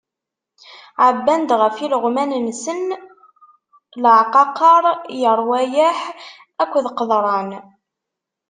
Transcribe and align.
Ɛebban-d 1.05 1.49
ɣef 1.61 1.75
ileɣman-nsen 1.85 2.81
leɛqaqer, 4.03 4.83
lerwayeḥ 5.21 5.99
akked 6.63 6.85
qeḍran. 6.97 7.51